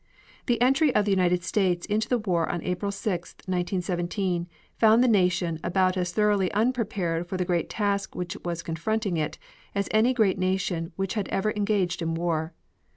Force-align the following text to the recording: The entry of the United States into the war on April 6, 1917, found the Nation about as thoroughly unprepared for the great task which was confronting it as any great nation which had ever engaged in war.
The 0.47 0.59
entry 0.63 0.91
of 0.95 1.05
the 1.05 1.11
United 1.11 1.43
States 1.43 1.85
into 1.85 2.09
the 2.09 2.17
war 2.17 2.49
on 2.49 2.63
April 2.63 2.91
6, 2.91 3.33
1917, 3.45 4.47
found 4.75 5.03
the 5.03 5.07
Nation 5.07 5.59
about 5.63 5.95
as 5.95 6.11
thoroughly 6.11 6.51
unprepared 6.53 7.27
for 7.27 7.37
the 7.37 7.45
great 7.45 7.69
task 7.69 8.15
which 8.15 8.35
was 8.43 8.63
confronting 8.63 9.17
it 9.17 9.37
as 9.75 9.87
any 9.91 10.15
great 10.15 10.39
nation 10.39 10.91
which 10.95 11.13
had 11.13 11.27
ever 11.27 11.53
engaged 11.55 12.01
in 12.01 12.15
war. 12.15 12.55